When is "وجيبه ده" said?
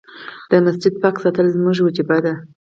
1.81-2.33